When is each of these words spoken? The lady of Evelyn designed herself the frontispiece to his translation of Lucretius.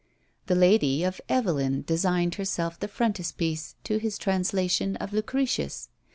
The 0.47 0.55
lady 0.55 1.03
of 1.03 1.21
Evelyn 1.29 1.83
designed 1.85 2.33
herself 2.33 2.79
the 2.79 2.87
frontispiece 2.87 3.75
to 3.83 3.97
his 3.99 4.17
translation 4.17 4.95
of 4.95 5.13
Lucretius. 5.13 5.89